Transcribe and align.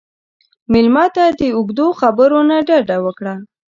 مېلمه 0.71 1.05
ته 1.15 1.23
د 1.39 1.41
اوږدو 1.57 1.87
خبرو 1.99 2.39
نه 2.49 2.57
ډډه 2.67 2.97
وکړه. 3.05 3.33